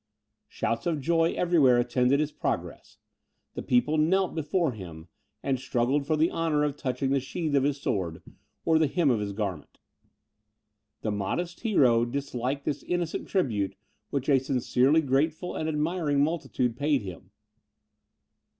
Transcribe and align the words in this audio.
Shouts 0.47 0.87
of 0.87 0.99
joy 0.99 1.33
everywhere 1.33 1.77
attended 1.77 2.19
his 2.19 2.31
progress; 2.31 2.97
the 3.53 3.61
people 3.61 3.99
knelt 3.99 4.33
before 4.33 4.71
him, 4.71 5.09
and 5.43 5.59
struggled 5.59 6.07
for 6.07 6.17
the 6.17 6.31
honour 6.31 6.63
of 6.63 6.75
touching 6.75 7.11
the 7.11 7.19
sheath 7.19 7.53
of 7.53 7.61
his 7.61 7.79
sword, 7.79 8.23
or 8.65 8.79
the 8.79 8.87
hem 8.87 9.11
of 9.11 9.19
his 9.19 9.31
garment. 9.31 9.77
The 11.03 11.11
modest 11.11 11.59
hero 11.59 12.03
disliked 12.03 12.65
this 12.65 12.81
innocent 12.81 13.27
tribute 13.27 13.75
which 14.09 14.27
a 14.27 14.39
sincerely 14.39 15.01
grateful 15.03 15.55
and 15.55 15.69
admiring 15.69 16.23
multitude 16.23 16.75
paid 16.77 17.03
him. 17.03 17.29